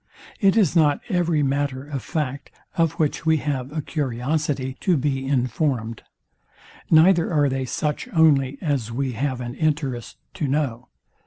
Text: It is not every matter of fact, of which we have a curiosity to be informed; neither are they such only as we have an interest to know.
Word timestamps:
It 0.39 0.57
is 0.57 0.75
not 0.75 0.99
every 1.09 1.43
matter 1.43 1.83
of 1.87 2.01
fact, 2.01 2.49
of 2.75 2.93
which 2.93 3.23
we 3.23 3.37
have 3.37 3.71
a 3.71 3.83
curiosity 3.83 4.75
to 4.79 4.97
be 4.97 5.27
informed; 5.27 6.01
neither 6.89 7.31
are 7.31 7.47
they 7.49 7.65
such 7.65 8.07
only 8.11 8.57
as 8.61 8.91
we 8.91 9.11
have 9.11 9.41
an 9.41 9.53
interest 9.53 10.17
to 10.33 10.47
know. 10.47 10.87